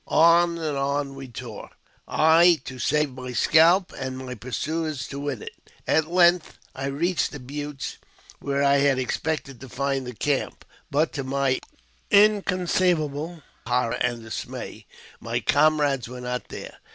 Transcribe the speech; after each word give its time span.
On, 0.07 0.57
on 0.57 1.13
we 1.13 1.27
tore; 1.27 1.69
I 2.07 2.59
to 2.65 2.79
save 2.79 3.11
my 3.11 3.33
scalp, 3.33 3.93
and 3.95 4.17
my 4.17 4.33
pursuers 4.33 5.07
to 5.09 5.19
win 5.19 5.43
it. 5.43 5.53
At 5.85 6.09
length 6.09 6.57
I 6.73 6.85
reached 6.87 7.31
the 7.33 7.39
Buttes, 7.39 7.99
where 8.39 8.63
I 8.63 8.77
had 8.77 8.97
expected 8.97 9.61
to 9.61 9.69
find 9.69 10.07
the 10.07 10.15
camp, 10.15 10.65
but, 10.89 11.13
to 11.13 11.23
my 11.23 11.59
inconceivable 12.09 13.43
horror 13.67 13.93
and 14.01 14.23
dismay, 14.23 14.87
my 15.19 15.39
comrades 15.39 16.07
were 16.09 16.21
not 16.21 16.47
there. 16.47 16.79